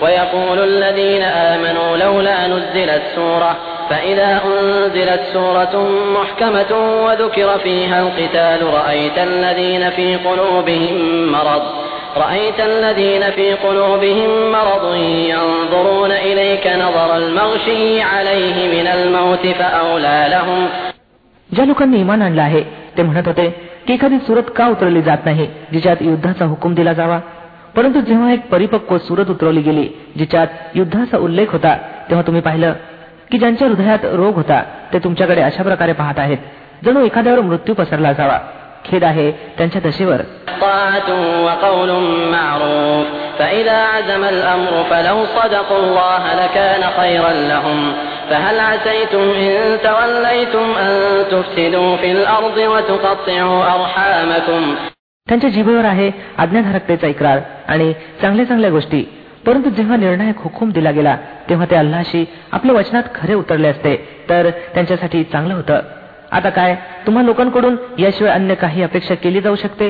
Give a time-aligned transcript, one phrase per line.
[0.00, 3.56] ويقول الذين آمنوا لولا نزلت سورة
[3.90, 5.74] فإذا أنزلت سورة
[6.16, 6.72] محكمة
[7.04, 10.96] وذكر فيها القتال رأيت الذين في قلوبهم
[11.32, 11.62] مرض
[12.16, 14.94] رأيت الذين في قلوبهم مرض
[15.34, 20.68] ينظرون إليك نظر المغشي عليه من الموت فأولى لهم
[21.50, 22.62] ज्या लोकांनी इमान आणलं आहे
[22.96, 23.48] ते म्हणत होते
[23.86, 27.18] की एखादी सुरत का उतरवली जात नाही जिच्यात युद्धाचा हुकूम दिला जावा
[27.75, 31.77] परंतु जेव्हा एक परिपक्व सुरत उतरवली गेली जिच्यात युद्धाचा उल्लेख होता
[32.09, 32.73] तेव्हा तुम्ही पाहिलं
[33.31, 36.37] की ज्यांच्या हृदयात रोग होता ते तुमच्याकडे अशा प्रकारे पाहत आहेत.
[36.85, 38.39] जणू एखाद्यावर मृत्यू पसरला जावा.
[38.85, 40.21] खेद आहे त्यांच्या दशेवर.
[55.27, 57.91] त्यांच्या जीभेवर आहे आज्ञाधारकतेचा इकरार आणि
[58.21, 59.03] चांगल्या चांगल्या गोष्टी.
[59.45, 61.15] परंतु जेव्हा निर्णायक हुकूम दिला गेला
[61.49, 63.95] तेव्हा ते अल्लाशी आपल्या वचनात खरे उतरले असते
[64.29, 65.79] तर त्यांच्यासाठी चांगलं होतं.
[66.31, 66.75] आता काय
[67.05, 69.89] तुम्हा लोकांकडून याशिवाय अन्य काही अपेक्षा केली जाऊ शकते?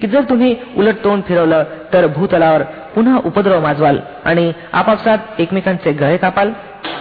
[0.00, 2.62] की जर तुम्ही उलट तोंड फिरवलं तर भूतलावर
[2.94, 6.50] पुन्हा उपद्रव माजवाल आणि आपापसात एकमेकांचे गळे कापाल?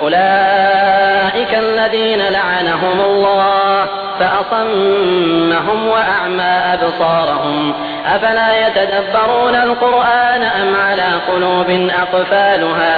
[0.02, 3.84] أولئك الذين لعنهم الله
[4.20, 7.72] فأصمهم وأعمى أبصارهم
[8.06, 11.68] أفلا يتدبرون القرآن أم على قلوب
[12.02, 12.96] أقفالها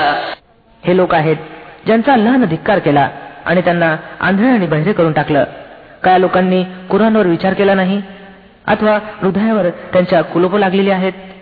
[0.83, 1.37] हे लोक आहेत
[1.87, 3.09] ज्यांचा अल्लानं धिक्कार केला
[3.47, 5.45] आणि त्यांना आंधळे आणि बहिरे करून टाकलं
[6.05, 8.01] काय लोकांनी कुराणवर विचार केला नाही
[8.67, 11.13] अथवा हृदयावर त्यांच्या कुलोप लागलेली आहेत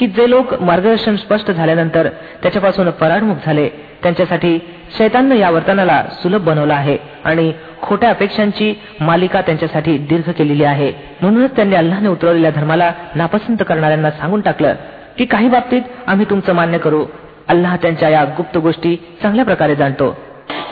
[0.00, 2.08] की जे लोक मार्गदर्शन स्पष्ट झाल्यानंतर
[2.42, 3.68] त्याच्यापासून पराडमुख झाले
[4.02, 4.58] त्यांच्यासाठी
[4.98, 7.52] शैताननं या वर्तनाला सुलभ बनवलं आहे आणि
[7.82, 14.40] खोट्या अपेक्षांची मालिका त्यांच्यासाठी दीर्घ केलेली आहे म्हणूनच त्यांनी अल्लाने उतरवलेल्या धर्माला नापसंत करणाऱ्यांना सांगून
[14.40, 14.74] टाकलं
[15.18, 17.04] की काही बाबतीत आम्ही तुमचं मान्य करू
[17.48, 20.14] अल्लाह त्यांच्या या गुप्त गोष्टी चांगल्या प्रकारे जाणतो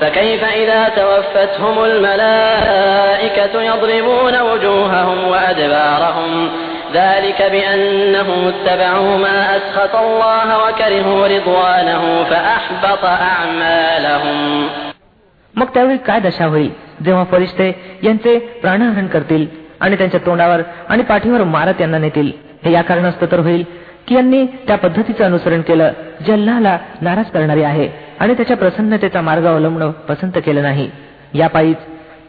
[0.01, 6.33] فكيف إذا توفتهم الملائكة يضربون وجوههم وأدبارهم
[6.95, 14.39] ذلك بأنهم اتبعوا ما أسخط الله وكرهوا رضوانه فأحبط أعمالهم
[15.55, 16.71] मग त्यावेळी काय दशा होईल
[17.05, 17.67] जेव्हा फरिश्ते
[18.03, 19.47] यांचे प्राणहरण करतील
[19.81, 22.31] आणि त्यांच्या तोंडावर आणि पाठीवर मारत यांना नेतील
[22.65, 23.65] हे या कारणास्तव तर होईल
[24.09, 25.93] की यांनी त्या पद्धतीचं अनुसरण केलं
[26.27, 27.89] जे अल्लाहला नाराज करणारे आहे
[28.21, 30.89] आणि त्याच्या प्रसन्नतेचा मार्ग अवलंबणं पसंत केलं नाही
[31.35, 31.77] या पायीच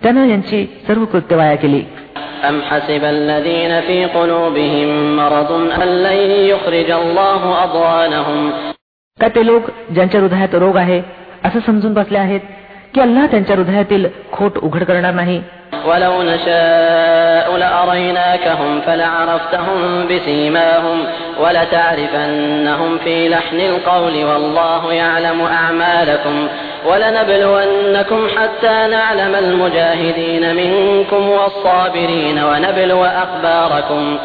[0.03, 1.81] त्यानं यांची सर्व कृत्य वाया केली
[2.49, 5.51] أم حسب الذين في قلوبهم مرض
[5.83, 6.19] أن لن
[6.51, 8.51] يخرج الله أضغانهم
[9.19, 9.63] का ते लोक
[9.93, 11.01] ज्यांच्या हृदयात रोग आहे
[11.45, 12.41] असं समजून बसले आहेत
[12.93, 15.41] की अल्लाह त्यांच्या हृदयातील खोट उघड करणार नाही
[15.87, 20.97] ولو نشاء لأريناكهم فلعرفتهم بسيماهم
[21.39, 26.47] ولتعرفنهم في لحن القول والله يعلم أعمالكم
[26.85, 34.17] ولنبلونكم حتى نعلم المجاهدين منكم والصابرين ونبلو أخباركم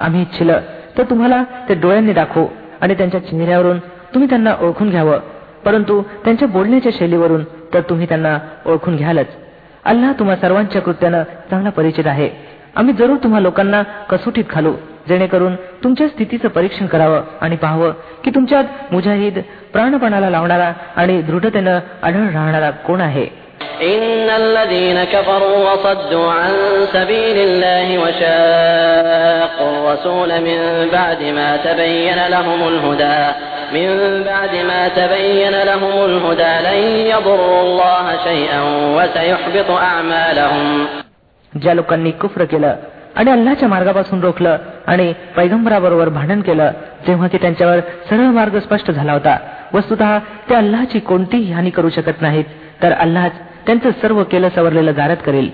[0.00, 0.60] आम्ही इच्छिलं
[0.96, 2.46] तर तुम्हाला ते डोळ्यांनी दाखवू
[2.82, 3.78] आणि त्यांच्या चेहऱ्यावरून
[4.14, 5.18] तुम्ही त्यांना ओळखून घ्यावं
[5.64, 7.44] परंतु त्यांच्या बोलण्याच्या शैलीवरून
[7.74, 9.26] तर तुम्ही त्यांना ओळखून घ्यालच
[9.84, 12.28] अल्लाह तुम्हा सर्वांच्या कृत्यानं चांगला परिचित आहे
[12.76, 14.72] आम्ही जरूर तुम्हा लोकांना कसोटीत घालू
[15.08, 17.92] जेणेकरून तुमच्या स्थितीचं परीक्षण करावं आणि पाहावं
[18.24, 19.38] की तुमच्यात मुजाहिद
[19.72, 23.26] प्राणपणाला लावणारा आणि दृढतेनं आढळ राहणारा कोण आहे
[23.94, 26.52] إن الذين كفروا وصدوا عن
[26.92, 30.60] سبيل الله وشاقوا الرسول من
[30.92, 33.20] بعد ما تبين لهم الهدى
[33.72, 33.88] من
[34.22, 36.80] بعد ما تبين لهم الهدى لن
[37.12, 38.60] يضروا الله شيئا
[38.96, 40.66] وسيحبط أعمالهم
[41.52, 42.74] ज्या लोकांनी कुफ्र केलं
[43.16, 44.56] आणि अल्लाच्या मार्गापासून रोखलं
[44.86, 46.70] आणि पैगंबराबरोबर भांडण केलं
[47.06, 49.36] जेव्हा की त्यांच्यावर सरळ मार्ग स्पष्ट झाला होता
[49.73, 50.01] वस्तुत
[50.49, 52.45] ते अल्लाची कोणतीही हानी करू शकत नाहीत.
[52.83, 53.27] तर अल्लाह
[53.65, 55.49] त्यांचं सर्व केलं सवरलेलं गारत करेल.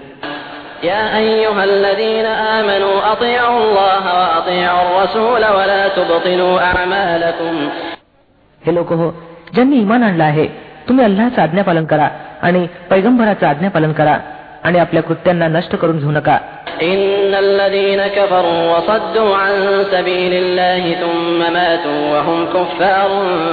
[8.65, 9.12] हे लोक हो
[9.53, 10.47] ज्यांनी इमान आणलं आहे
[10.88, 12.09] तुम्ही अल्लाचं आज्ञापालन करा
[12.41, 14.17] आणि पैगंबराचं आज्ञापालन करा.
[14.64, 16.38] आणि आपल्या कृत्यांना नष्ट करून घेऊ नका
[16.82, 19.54] إن الذين كفروا وصدوا عن
[19.92, 23.10] سبيل الله ثم ماتوا وهم كفار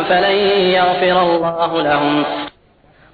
[0.09, 0.37] فلن
[0.77, 2.15] يغفر الله لهم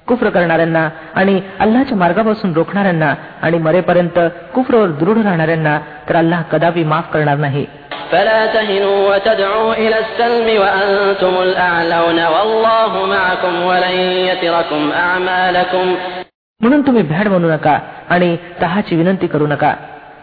[0.07, 0.83] कुफ्र करणाऱ्यांना
[1.15, 4.17] आणि अल्लाच्या मार्गापासून रोखणाऱ्यांना आणि मरेपर्यंत
[4.53, 5.73] कुफ्रवर दृढ राहणाऱ्यांना
[6.09, 7.65] तर अल्लाह कदापि माफ करणार नाही
[8.11, 13.97] فلا تهنوا وتدعوا إلى السلم وأنتم الأعلون والله معكم ولن
[14.29, 15.85] يتركم أعمالكم
[16.60, 17.78] म्हणून तुम्ही भॅड म्हणू नका
[18.08, 19.74] आणि तहाची विनंती करू नका.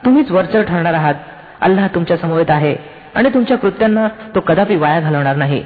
[0.05, 1.13] तुम्हीच वरचर ठरणार आहात.
[1.61, 2.75] अल्लाह तुमच्या समवेत आहे
[3.15, 5.63] आणि तुमच्या कृत्यांना तो कदापि वाया घालवणार नाही.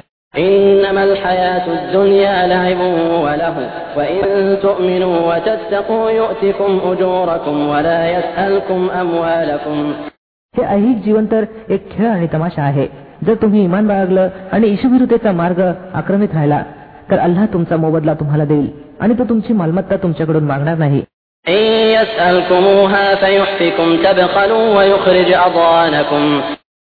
[10.56, 12.86] हे अहिक जीवन तर एक खेळ आणि तमाशा आहे.
[13.26, 16.62] जर तुम्ही इमान बाळगलं आणि इशुभिरुतेचा मार्ग आक्रमित राहिला
[17.10, 18.70] तर अल्लाह तुमचा मोबदला तुम्हाला देईल
[19.00, 21.02] आणि तो तुमची मालमत्ता तुमच्याकडून मागणार नाही.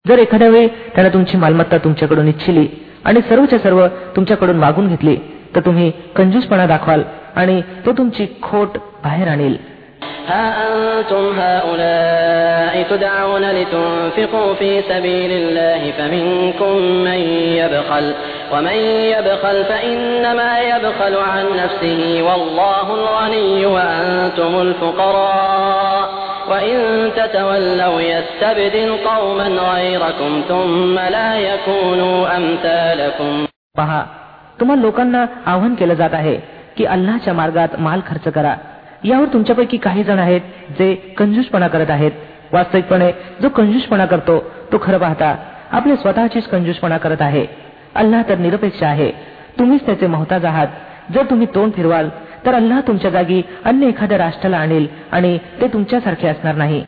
[0.06, 2.68] जर एखाद्या वेळी त्याने तुमची मालमत्ता तुमच्याकडून इच्छिली
[3.04, 3.86] आणि सर्वच्या सर्व
[4.16, 5.16] तुमच्याकडून मागून घेतली
[5.56, 7.02] तर तुम्ही कंजूसपणा दाखवाल
[7.36, 9.77] आणि तो तुमची खोट बाहेर आणेल.
[10.27, 16.75] ها أنتم هؤلاء تدعون لتنفقوا في سبيل الله فمنكم
[17.07, 17.19] من
[17.59, 18.13] يبخل
[18.53, 18.77] ومن
[19.15, 26.09] يبخل فإنما يبخل عن نفسه والله الغني وأنتم الفقراء
[26.49, 33.45] وإن تتولوا يستبدل قوما غيركم ثم لا يكونوا أمثالكم
[33.77, 34.01] पहा
[34.59, 36.35] तुम्हाला लोकांना आव्हान केलं जात आहे
[36.77, 38.55] की अल्लाच्या मार्गात माल खर्च करा
[39.04, 40.40] यावर तुमच्यापैकी काही जण आहेत
[40.78, 42.12] जे कंजूसपणा करत आहेत.
[42.52, 43.12] वास्तविकपणे
[43.42, 45.36] जो कंजूसपणा करतो तो खरं पाहता
[45.70, 47.46] आपले स्वतःचीच कंजूसपणा करत आहे.
[47.94, 49.10] अल्लाह तर निरपेक्ष आहे.
[49.58, 50.66] तुम्हीच त्याचे महताज आहात.
[51.14, 52.08] जर तुम्ही तोंड फिरवाल
[52.46, 56.84] तर अल्लाह तुमच्या जागी अन्य एखाद्या राष्ट्राला आणेल आणि ते तुमच्यासारखे असणार नाही.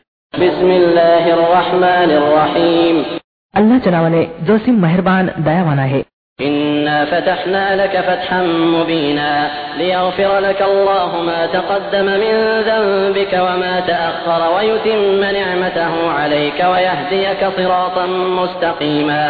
[3.54, 6.02] अल्लाच्या नावाने जसीम मेहरबान दयावान आहे.
[6.41, 8.41] إنا فتحنا لك فتحا
[8.75, 12.35] مبينا ليغفر لك الله ما تقدم من
[12.69, 18.05] ذنبك وما تأخر ويتم نعمته عليك ويهديك صراطا
[18.39, 19.23] مستقيما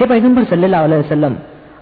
[0.00, 1.34] हे पैगंबर सल्लेला वसलम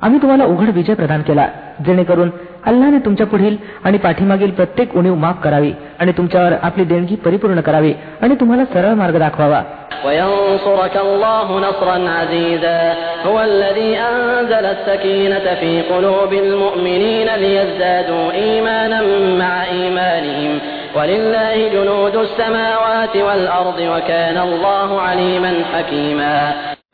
[0.03, 1.47] आम्ही तुम्हाला उघड विजय प्रदान केला
[1.87, 2.31] जेणेकरून
[2.67, 7.93] अल्लाने तुमच्या पुढील आणि पाठीमागील प्रत्येक उणीव माफ करावी आणि तुमच्यावर आपली देणगी परिपूर्ण करावी
[8.23, 9.63] आणि तुम्हाला सरळ मार्ग दाखवावा
[10.07, 12.81] وينصرك الله نصرا عزيزا
[13.27, 19.01] هو الذي أنزل السكينة في قلوب المؤمنين ليزدادوا إيمانا
[19.43, 20.53] مع إيمانهم
[20.97, 26.37] ولله جنود السماوات والأرض وكان الله عليما حكيما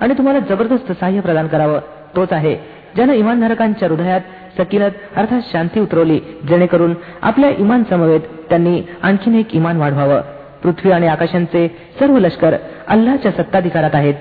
[0.03, 1.79] आणि तुम्हाला जबरदस्त सहाय्य प्रदान करावं
[2.17, 2.55] तोच आहे
[2.97, 4.21] ज्यानं इमानधारकांच्या हृदयात
[4.59, 6.19] सकिनत अर्थात शांती उतरवली
[6.49, 10.21] जेणेकरून आपल्या इमान समवेत त्यांनी आणखीन एक इमान वाढवावं
[10.63, 11.67] पृथ्वी आणि आकाशांचे
[12.01, 12.55] सर्व लष्कर
[12.89, 14.15] अल्लाच्या सत्ताधिकारात आहेत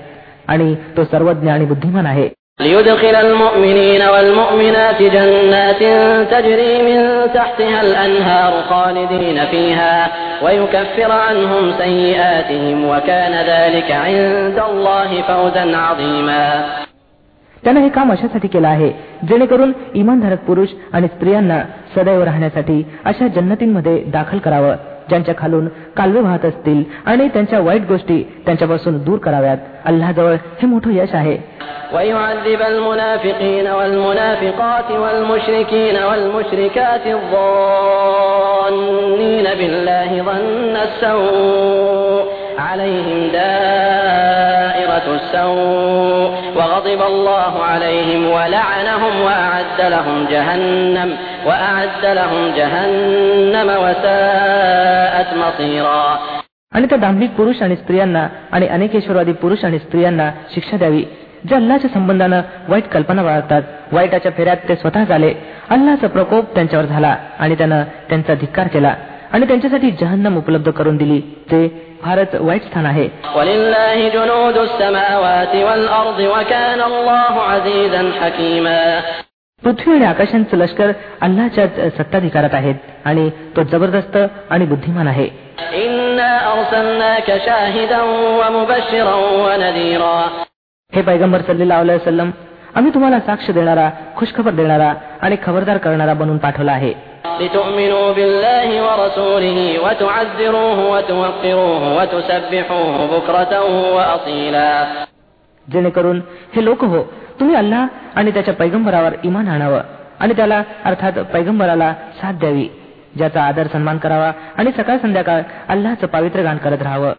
[0.48, 2.28] आणि तो सर्वज्ञ आणि बुद्धिमान आहे
[2.60, 5.82] ليدخل المؤمنين والمؤمنات جنات
[6.30, 7.00] تجري من
[7.34, 10.08] تحتها الأنهار خالدين فيها
[10.42, 16.64] ويكفر عنهم سيئاتهم وكان ذلك عند الله فوزا عظيما
[17.64, 18.90] त्यानं हे काम अशासाठी केलं आहे
[19.28, 21.60] जेणेकरून इमानधारक पुरुष आणि स्त्रियांना
[21.96, 24.74] सदैव राहण्यासाठी अशा जन्नतींमध्ये दाखल करावं
[25.08, 30.90] ज्यांच्या खालून कालवे वाहत असतील आणि त्यांच्या वाईट गोष्टी त्यांच्यापासून दूर कराव्यात अल्लाजवळ हे मोठं
[30.90, 31.36] यश आहे
[31.94, 38.66] ويعذب المنافقين والمنافقات والمشركين والمشركات الظانين
[39.58, 42.22] بالله ظن السوء
[42.58, 43.14] عليهم
[44.98, 51.08] دائرة السوء وغضب الله عليهم ولعنهم وأعد لهم جهنم
[51.46, 56.06] وأعد لهم جهنم وساءت مصيرا
[56.72, 61.02] आणि त्या दांभिक पुरुष आणि स्त्रियांना आणि अनेकेश्वरवादी पुरुष आणि स्त्रियांना शिक्षा द्यावी
[61.48, 63.62] जे अल्लाच्या संबंधानं वाईट कल्पना बाळगतात
[63.92, 65.32] वाईटाच्या फेऱ्यात ते स्वतः झाले
[65.70, 68.94] अल्लाचा प्रकोप त्यांच्यावर झाला आणि त्यानं त्यांचा धिक्कार केला
[69.32, 71.60] आणि त्यांच्यासाठी जहन्नम उपलब्ध करून दिली ते
[72.03, 73.09] फारच वाईट स्थान आहे.
[79.63, 80.91] पृथ्वी आणि आकाशांचं लष्कर
[81.21, 82.75] अल्लाच्या सत्ताधिकारात आहेत
[83.05, 84.17] आणि तो जबरदस्त
[84.49, 85.49] आणि बुद्धिमान आहे.
[90.93, 92.31] हे पैगंबर सल्लेला सल्लम
[92.75, 97.08] आम्ही तुम्हाला साक्ष देणारा खुशखबर देणारा आणि खबरदार करणारा बनून पाठवला आहे.
[97.40, 103.52] لتؤمنوا بالله ورسوله وتعزروه وتوقروه وتسبحوه بكرة
[103.96, 104.70] وأصيلا
[105.68, 106.18] जेणेकरून
[106.54, 107.02] हे लोक हो
[107.40, 109.80] तुम्ही अल्लाह आणि त्याच्या पैगंबरावर इमान आणावं
[110.20, 112.68] आणि त्याला अर्थात पैगंबराला साथ द्यावी
[113.16, 117.12] ज्याचा आदर सन्मान करावा आणि सकाळ संध्याकाळ अल्लाचं पावित्र गान करत राहावं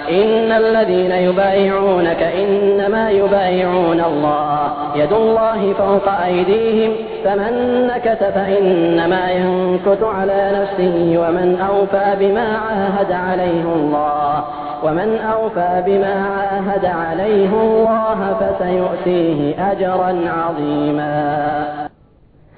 [0.00, 6.92] إن الذين يبايعونك إنما يبايعون الله يد الله فوق أيديهم
[7.24, 7.52] فمن
[7.86, 14.44] نكث فإنما ينكث على نفسه ومن أوفى بما عاهد عليه الله
[14.84, 21.14] ومن أوفى بما عاهد عليه الله فسيؤتيه أجرا عظيما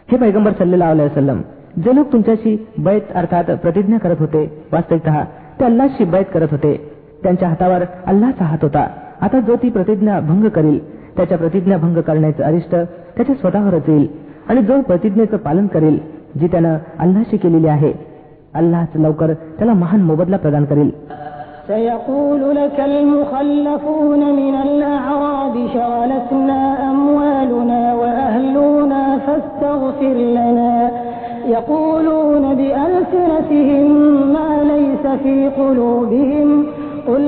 [0.08, 1.38] हे पैगंबर सल्लेला वसलम
[1.84, 2.56] जे लोक तुमच्याशी
[2.86, 4.40] बैत अर्थात प्रतिज्ञा करत होते
[4.72, 5.28] वास्तविकत
[5.58, 6.72] ते अल्लाशी बैत करत होते
[7.22, 8.86] त्यांच्या हातावर अल्लाचा हात होता
[9.20, 10.78] आता जो ती प्रतिज्ञा भंग करील
[11.16, 12.74] त्याच्या प्रतिज्ञा भंग करण्याचं अरिष्ट
[13.16, 14.06] त्याच्या स्वतःवरच येईल
[14.48, 15.98] आणि जो प्रतिज्ञेचं पालन करेल
[16.40, 17.92] जी त्यानं अल्लाशी केलेली आहे
[18.54, 20.90] अल्लाच लवकर त्याला महान मोबदला प्रदान करेल
[21.68, 30.90] سيقول لك المخلفون من الأعراب شغلتنا أموالنا وأهلنا فاستغفر لنا
[31.46, 33.88] يقولون بألسنتهم
[34.32, 36.65] ما ليس في قلوبهم قل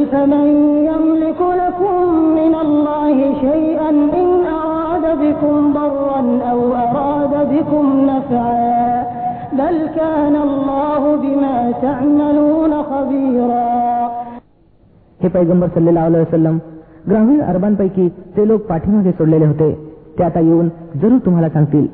[0.08, 0.46] فمن
[0.90, 1.96] يملك لكم
[2.38, 9.04] من الله شيئا إن أراد بكم ضرا أو أراد بكم نفعا
[9.52, 13.64] بل كان الله بما تعملون خبيرا
[15.20, 16.56] हे पैगंबर सल्लेला वसलम
[17.08, 19.72] ग्रामीण अरबांपैकी ते लोक पाठीमागे सोडलेले होते
[20.18, 20.68] ते आता येऊन
[21.02, 21.86] जरूर तुम्हाला सांगतील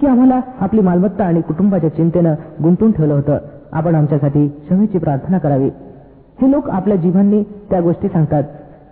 [0.00, 3.38] की आम्हाला आपली मालमत्ता आणि कुटुंबाच्या चिंतेनं गुंतून ठेवलं होतं
[3.72, 5.70] आपण आमच्यासाठी क्षमेची प्रार्थना करावी
[6.41, 8.43] हे लोक आपल्या जीवांनी त्या गोष्टी सांगतात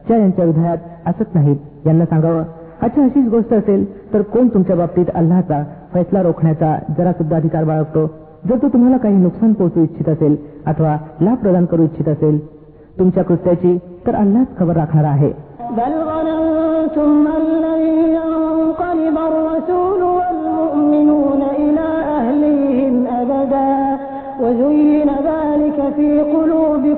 [0.08, 1.58] ज्या यांच्या हृदयात असत नाहीत.
[1.86, 2.44] यांना सांगावं
[2.82, 8.06] अच्छा अशीच गोष्ट असेल तर कोण तुमच्या बाबतीत अल्लाचा फैसला रोखण्याचा जरा सुद्धा अधिकार बाळगतो?
[8.50, 10.36] जर तो तुम्हाला काही नुकसान पोहोचू इच्छित असेल
[10.66, 12.46] अथवा लाभ प्रदान करू इच्छित असेल
[13.00, 15.32] तुमच्या कृत्याची तर अल्लाच खबर राखणार आहे.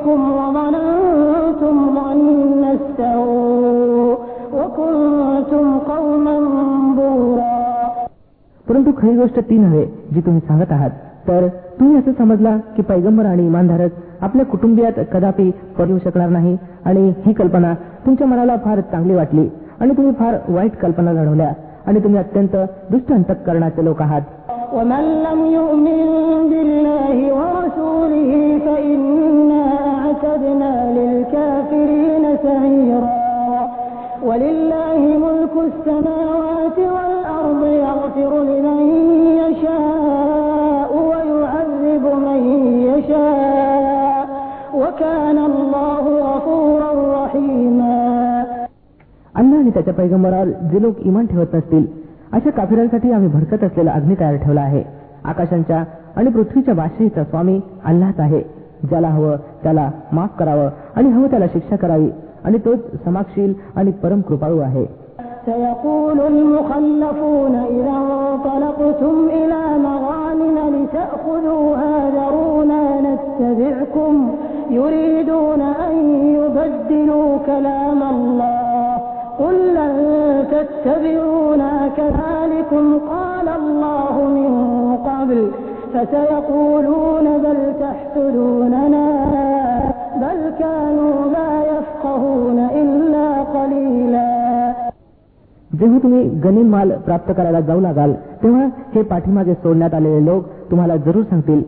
[0.06, 4.16] قلوبكم وظننتم ظن السوء
[4.58, 6.36] وكنتم قوما
[6.98, 7.54] بورا
[8.66, 9.84] परंतु खरी गोष्ट ती नव्हे
[10.14, 10.90] जी तुम्ही सांगत आहात
[11.28, 11.46] तर
[11.78, 17.32] तुम्ही असं समजला की पैगंबर आणि इमानधारक आपल्या कुटुंबियात कदापि येऊ शकणार नाही आणि ही
[17.32, 17.74] कल्पना
[18.06, 19.48] तुमच्या मनाला फार चांगली वाटली
[19.80, 21.52] आणि तुम्ही फार वाईट कल्पना लढवल्या
[21.86, 22.56] आणि तुम्ही अत्यंत
[22.90, 24.22] दुष्ट अंतकरणाचे लोक आहात
[30.36, 33.10] أعتدنا للكافرين سعيرا
[34.22, 38.80] ولله ملك السماوات والأرض يغفر لمن
[39.40, 42.40] يشاء ويعذب من
[42.88, 44.26] يشاء
[44.74, 47.92] وكان الله غفورا رحيما
[49.34, 51.86] अल्लाह आणि त्याच्या पैगंबरावर जे लोक इमान ठेवत नसतील
[52.32, 54.82] अशा काफिरांसाठी आम्ही भडकत असलेला अग्नी तयार ठेवला आहे
[55.24, 55.84] आकाशांच्या
[56.16, 58.42] आणि पृथ्वीच्या बादशाहीचा स्वामी अल्लाच आहे
[58.88, 62.10] ज्याला हवं त्याला माफ करावं आणि हवं त्याला शिक्षा करावी
[62.44, 64.86] आणि तोच समाक्षील आणि परम कृपाळू आहे
[65.46, 74.12] سيقول المخلفون إذا انطلقتم إلى مغانم لتأخذوها ذرونا نتبعكم
[74.70, 75.94] يريدون أن
[76.38, 78.96] يبدلوا كلام الله
[79.38, 79.94] قل لن
[80.52, 84.52] تتبعونا كذلكم قال الله من
[85.08, 85.40] قبل
[85.94, 89.06] فسيقولون بل تحسدوننا
[90.22, 94.28] بل كانوا لا يفقهون إلا قليلا
[95.70, 100.96] जेव्हा तुम्ही गनिम माल प्राप्त करायला जाऊ लागाल तेव्हा हे पाठीमागे सोडण्यात आलेले लोक तुम्हाला
[101.06, 101.60] जरूर सांगतील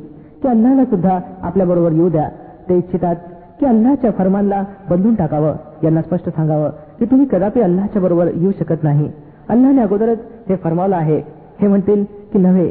[0.43, 2.29] की अल्लाला सुद्धा आपल्या बरोबर येऊ द्या
[2.69, 3.17] ते इच्छितात
[3.61, 5.55] की अल्लाच्या फरमानला बदलून टाकावं
[5.85, 9.09] यांना स्पष्ट सांगावं की तुम्ही कदापि अल्लाच्या बरोबर येऊ शकत नाही
[9.49, 11.19] अल्लाने अगोदरच हे फरमावलं आहे
[11.61, 12.71] हे म्हणतील की नव्हे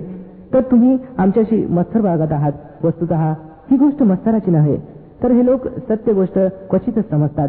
[0.55, 2.53] तर तुम्ही आमच्याशी मत्सर बाळगत आहात
[2.85, 3.13] वस्तुत
[3.71, 4.77] ही गोष्ट मत्सराची नव्हे.
[5.23, 6.39] तर हे लोक सत्य गोष्ट
[6.71, 7.49] क्वचितच समजतात.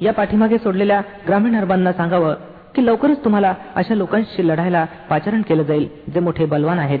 [0.00, 2.34] या पाठीमागे सोडलेल्या ग्रामीण अरबांना सांगावं
[2.74, 6.98] की लवकरच तुम्हाला अशा लोकांशी लढायला पाचारण केलं जाईल जे मोठे बलवान आहेत.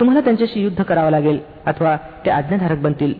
[0.00, 3.14] तुम्हाला त्यांच्याशी युद्ध करावं लागेल अथवा ते आज्ञाधारक बनतील.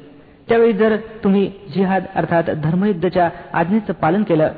[0.49, 4.49] त्यावेळी जर तुम्ही जिहाद अर्थात धर्मयुद्धच्या आज्ञेचं पालन केलं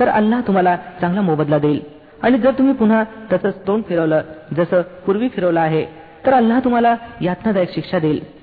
[0.00, 1.80] तर अल्लाह तुम्हाला चांगला मोबदला देईल.
[2.22, 4.20] आणि जर तुम्ही पुन्हा तसंच तोंड फिरवलं
[4.56, 5.84] जसं पूर्वी फिरवलं आहे
[6.26, 8.40] तर अल्लाह तुम्हाला यातनादायक शिक्षा देईल.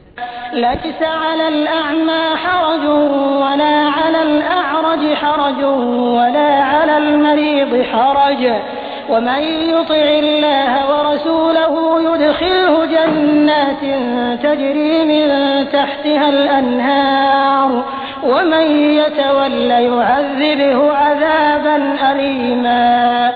[4.87, 5.65] ليس على الأعمى حرج ولا على الأعرج حرج
[6.19, 8.43] ولا على المريض حرج
[9.09, 9.43] ومن
[9.75, 13.83] يطع الله ورسوله يدخله جنات
[14.43, 15.29] تجري من
[15.73, 17.85] تحتها الأنهار
[18.25, 18.67] ومن
[19.01, 21.77] يتول يعذبه عذابا
[22.13, 23.33] أليما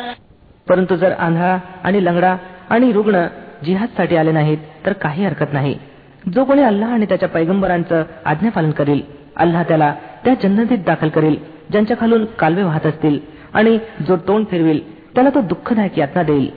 [0.71, 2.37] परंतु जर आंधळा आणि लंगडा
[2.71, 3.27] आणि रुग्ण
[3.65, 5.75] जिहादसाठी आले नाहीत तर काही हरकत नाही
[6.35, 9.01] जो कोणी अल्लाह आणि त्याच्या पैगंबरांचं आज्ञापालन करील
[9.37, 11.37] अल्लाह त्याला त्या जन्नतीत दाखल करील
[11.71, 13.19] ज्यांच्या खालून कालवे वाहत असतील
[13.55, 14.81] आणि जो तोंड फिरविल
[15.15, 16.49] त्याला तो दुःखदायक यातना देईल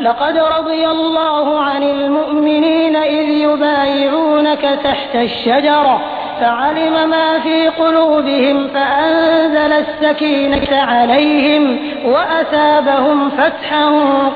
[0.00, 5.94] لقد رضي الله عن المؤمنين إذ يبايعونك تحت الشجرة
[6.40, 11.64] فعلم ما في قلوبهم فأنزل السكينة عليهم
[12.04, 13.84] وأثابهم فتحا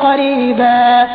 [0.00, 1.07] قريبا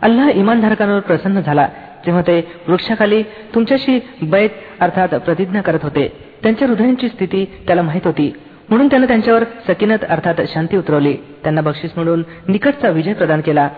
[0.00, 1.66] अल्लाह इमानधारकांवर प्रसन्न झाला
[2.06, 2.36] तेव्हा ते
[2.68, 3.22] वृक्षाखाली
[3.54, 8.32] तुमच्याशी बैत अर्थात प्रतिज्ञा करत होते त्यांच्या हृदयांची स्थिती त्याला माहित होती
[8.70, 13.68] म्हणून त्यानं त्यांच्यावर सकिनत अर्थात शांती उतरवली त्यांना बक्षीस म्हणून निकटचा विजय प्रदान केला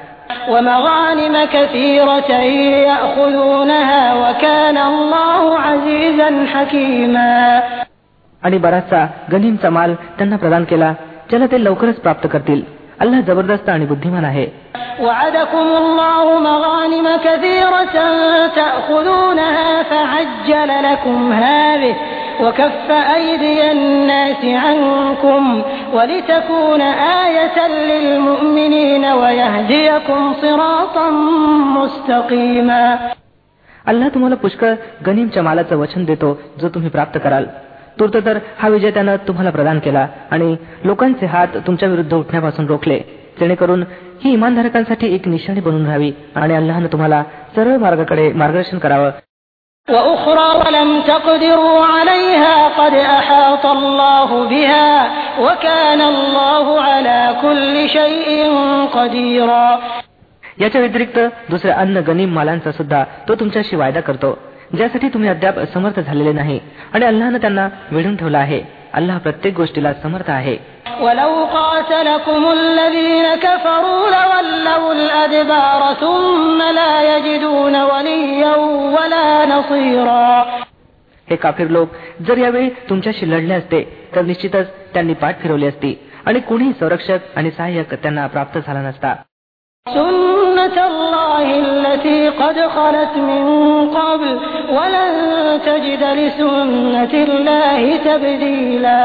[0.49, 2.30] ومغانم كثيرة
[2.88, 7.30] يأخذونها وكان الله عزيزا حكيما
[8.42, 10.92] आणि बराचसा गनिमचा माल त्यांना प्रदान केला
[11.30, 12.62] ज्याला ते लवकरच प्राप्त करतील
[13.00, 14.47] अल्लाह जबरदस्त आणि बुद्धिमान आहे
[15.00, 17.97] وعدكم الله مغانم كثيرة
[18.56, 21.94] تأخذونها فعجل لكم هذه
[22.40, 26.80] وكف أيدي الناس عنكم ولتكون
[27.25, 27.59] آية
[27.90, 31.06] للمؤمنين ويهديكم صراطا
[31.76, 32.85] مستقيما
[33.87, 34.75] अल्लाह तुम्हाला पुष्कळ
[35.06, 36.28] गनिमच्या मालाचं वचन देतो
[36.61, 37.44] जो तुम्ही प्राप्त कराल
[38.00, 40.54] तूर्त तर हा विजय त्यानं तुम्हाला प्रदान केला आणि
[40.85, 42.99] लोकांचे हात तुमच्या विरुद्ध उठण्यापासून रोखले
[43.40, 43.83] जेणेकरून
[44.25, 47.23] ही इमानधारकांसाठी एक निशाणी बनून राहावी आणि अल्लाहनं तुम्हाला
[47.56, 49.11] सरळ मार्गाकडे मार्गदर्शन करावं
[49.88, 54.90] وأخرى ولم تقدروا عليها قد أحاط الله بها
[55.40, 58.28] وكان الله على كل شيء
[58.94, 59.66] قديرا
[60.61, 61.18] याच्या व्यतिरिक्त
[61.50, 64.30] दुसऱ्या अन्न गनिम मालांचा सुद्धा तो तुमच्याशी वायदा करतो
[64.75, 66.59] ज्यासाठी तुम्ही अद्याप समर्थ झालेले नाही.
[66.93, 68.61] आणि अल्लानं त्यांना वेढून ठेवलं आहे.
[68.93, 70.58] अल्लाह प्रत्येक गोष्टीला समर्थ आहे.
[81.29, 81.89] हे काफीर लोक
[82.27, 86.10] जर यावेळी तुमच्याशी लढले असते तर निश्चितच त्यांनी पाठ फिरवली असती.
[86.25, 89.15] आणि कुणीही संरक्षक आणि सहाय्यक त्यांना प्राप्त झाला नसता.
[90.68, 93.44] سنة الله التي قد خلت من
[93.90, 94.31] قبل
[94.77, 95.12] ولن
[95.68, 99.00] تجد لسنة الله تبديلا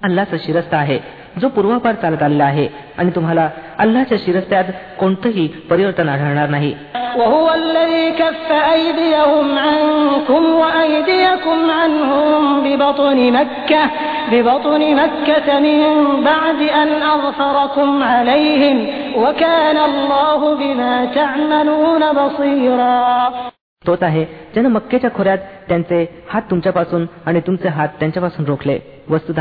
[0.00, 0.98] अल्लाचं शिरस्त आहे
[1.40, 2.66] जो पूर्वापार चालत आलेला आहे
[2.98, 3.48] आणि तुम्हाला
[3.84, 4.64] अल्लाच्या शिरस्त्यात
[5.00, 6.72] कोणतंही परिवर्तन आढळणार नाही
[7.18, 13.82] وهو الذي كف أيديهم عنكم وأيديكم عنهم ببطن مكة
[14.32, 15.80] ببطن مكة من
[16.24, 18.76] بعد أن أظفركم عليهم
[19.16, 23.30] وكان الله بما تعملون بصيرا
[23.86, 25.98] तोच आहे ज्यानं मक्केच्या खोऱ्यात त्यांचे
[26.30, 28.78] हात तुमच्यापासून आणि तुमचे हात त्यांच्यापासून रोखले
[29.10, 29.38] वस्तुत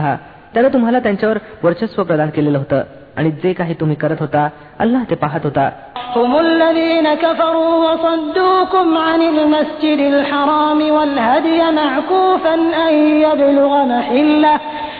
[0.53, 2.83] त्यानं तुम्हाला त्यांच्यावर वर्चस्व प्रदान केलेलं होतं
[3.17, 4.49] आणि जे काही तुम्ही करत होता
[4.79, 5.69] अल्लाह ते पाहत होता
[6.15, 12.93] هم الذين كفروا وصدوكم عن المسجد الحرام والهدي معكوفا أن
[13.25, 14.59] يبلغ محله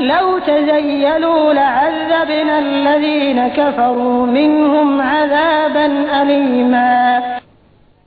[0.00, 5.86] لو تزيلوا لعذبنا الذين كفروا منهم عذابا
[6.22, 6.88] أليما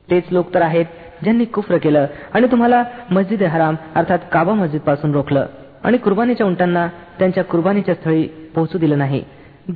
[0.09, 0.85] तेच लोक तर आहेत
[1.23, 5.45] ज्यांनी कुफ्र केलं आणि तुम्हाला मस्जिद हराम अर्थात काबा मस्जिद पासून रोखलं
[5.83, 6.87] आणि कुर्बानीच्या उंटांना
[7.19, 8.23] त्यांच्या कुर्बानीच्या स्थळी
[8.55, 9.21] पोहोचू दिलं नाही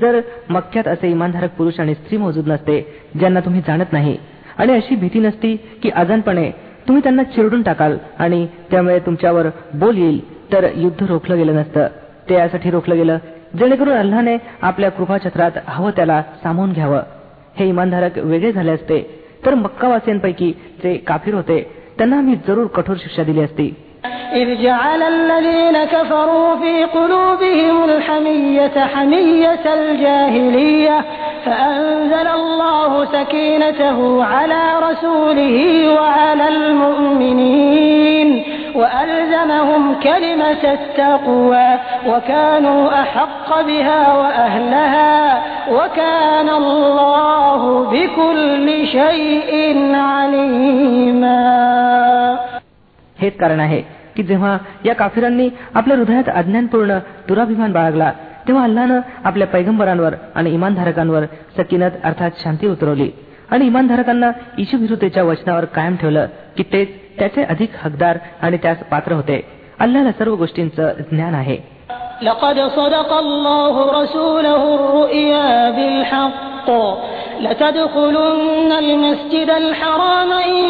[0.01, 2.79] जर मक्क्यात असे इमानधारक पुरुष आणि स्त्री मौजूद नसते
[3.15, 4.17] ज्यांना तुम्ही जाणत नाही
[4.57, 6.49] आणि अशी भीती नसती की अजानपणे
[6.87, 10.19] तुम्ही त्यांना चिरडून टाकाल आणि त्यामुळे तुमच्यावर बोल येईल
[10.51, 11.87] तर युद्ध रोखलं गेलं नसतं
[12.29, 13.17] ते यासाठी रोखलं गेलं
[13.59, 17.01] जेणेकरून अल्लाने आपल्या कृपाछत्रात हवं त्याला सामावून घ्यावं
[17.59, 19.01] हे इमानधारक वेगळे झाले असते
[19.45, 20.51] तर मक्कावासियांपैकी
[20.83, 21.61] जे काफीर होते
[21.97, 23.69] त्यांना आम्ही जरूर कठोर शिक्षा दिली असती
[24.33, 30.97] إذ جعل الذين كفروا في قلوبهم الحمية حمية الجاهلية
[31.45, 35.57] فأنزل الله سكينته على رسوله
[35.93, 37.62] وعلى المؤمنين
[38.83, 41.69] وألزمهم كلمة التقوى
[42.07, 45.13] وكانوا أحق بها وأهلها
[45.71, 49.51] وكان الله بكل شيء
[49.95, 51.39] عليما
[53.17, 53.81] हेच कारण आहे
[54.15, 58.11] की जेव्हा या काफिरांनी आपल्या हृदयात अज्ञानपूर्ण दुराभिमान बाळगला
[58.47, 61.25] तेव्हा अल्लानं आपल्या पैगंबरांवर आणि इमानधारकांवर
[61.57, 63.09] सकिनत अर्थात शांती उतरवली
[63.51, 66.27] आणि इमानधारकांना विरुद्धच्या वचनावर कायम ठेवलं
[66.57, 66.83] की ते
[67.19, 69.37] त्याचे अधिक हकदार आणि त्यास पात्र होते
[69.79, 71.57] अल्लाला सर्व गोष्टींचं ज्ञान आहे
[72.21, 76.69] لقد صدق الله رسوله الرؤيا بالحق
[77.41, 80.61] لتدخلن المسجد الحرام إن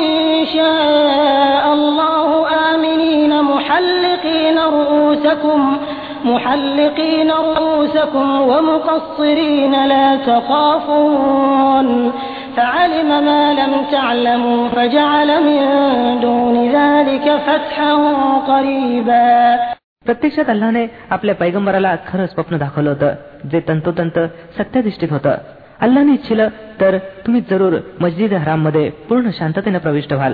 [0.45, 2.29] شاء الله
[2.73, 5.77] آمنين محلقين رؤوسكم
[6.25, 12.11] محلقين رؤوسكم ومقصرين لا تخافون
[12.57, 15.59] فعلم ما لم تعلموا فجعل من
[16.21, 17.91] دون ذلك فتحا
[18.49, 19.19] قريبا
[20.05, 24.17] प्रत्यक्षात अल्लाने आपल्या पैगंबराला खरं स्वप्न दाखवलं होतं जे तंतोतंत
[24.57, 25.35] सत्याधिष्ठित होतं
[25.79, 26.47] अल्लाने इच्छिलं
[26.79, 30.33] तर तुम्ही जरूर मस्जिद हराम मध्ये पूर्ण शांततेने प्रविष्ट व्हाल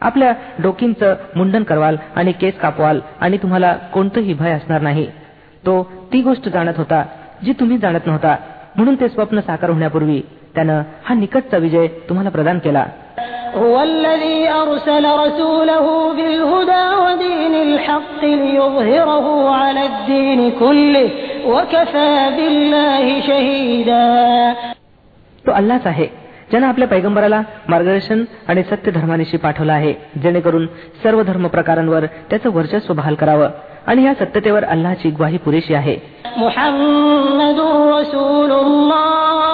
[0.00, 5.06] आपल्या डोकींचं मुंडन करवाल आणि केस कापवाल आणि तुम्हाला कोणतंही भय असणार नाही
[5.66, 7.02] तो ती गोष्ट जाणत होता
[7.44, 8.36] जी तुम्ही जाणत नव्हता
[8.76, 10.20] म्हणून ते स्वप्न साकार होण्यापूर्वी
[10.54, 12.84] त्यानं हा निकटचा विजय तुम्हाला प्रदान केला
[13.54, 21.08] هو الذي أرسل رسوله بالهدى ودين الحق ليظهره على الدين كله
[21.46, 24.04] وكفى بالله شهيدا
[25.44, 26.06] तो अल्लाच आहे
[26.50, 29.92] ज्यानं आपल्या पैगंबराला मार्गदर्शन आणि सत्य धर्मानिशी पाठवलं आहे
[30.22, 30.66] जेणेकरून
[31.02, 33.48] सर्व धर्म प्रकारांवर त्याचं वर्चस्व बहाल करावं
[33.86, 35.96] आणि या सत्यतेवर अल्लाची ग्वाही पुरेशी आहे
[36.36, 37.58] محمد
[37.96, 39.53] رسول الله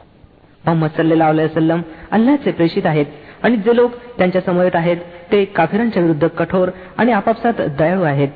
[0.65, 3.05] मोहम्मद सल्लेला वसलम अल्लाचे प्रेषित आहेत.
[3.43, 4.97] आणि जे लोक त्यांच्या समवेत आहेत
[5.31, 8.27] ते काफिरांच्या विरुद्ध कठोर आणि आपापसात दयाळू आहेत.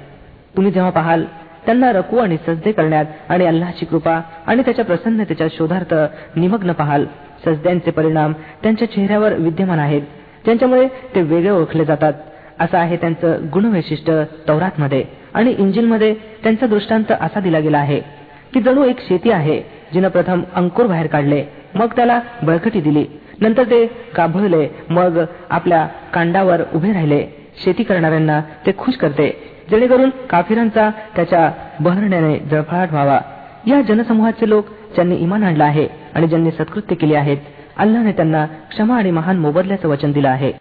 [0.55, 1.23] तुम्ही जेव्हा पाहाल
[1.65, 5.93] त्यांना रकू आणि सजदे करण्यात आणि अल्लाची कृपा आणि त्याच्या प्रसन्नतेच्या शोधार्थ
[6.35, 7.05] निमग्न पाहाल.
[7.45, 8.33] सजद्यांचे परिणाम
[8.63, 10.01] त्यांच्या चेहऱ्यावर विद्यमान आहेत.
[10.45, 12.13] ज्यांच्यामुळे ते वेगळे ओळखले जातात.
[12.59, 17.99] असं आहे त्यांचं गुणवैशिष्ट्य तौरात मध्ये आणि इंजिनमध्ये त्यांचा दृष्टांत असा दिला गेला आहे
[18.53, 19.61] की जणू एक शेती आहे
[19.93, 21.43] जिनं प्रथम अंकुर बाहेर काढले.
[21.75, 23.05] मग त्याला बळकटी दिली.
[23.41, 23.85] नंतर ते
[24.15, 27.25] काभळले मग आपल्या कांडावर उभे राहिले.
[27.63, 29.29] शेती करणाऱ्यांना ते खुश करते.
[29.69, 33.19] जेणेकरून काफिरांचा त्याच्या बहरण्याने जळफळाट व्हावा.
[33.67, 37.37] या जनसमूहाचे लोक ज्यांनी इमान आणलं आहे आणि ज्यांनी सत्कृत्य केली आहेत
[37.77, 40.51] अल्लाने त्यांना क्षमा आणि महान मोबदल्याचं वचन दिलं आहे.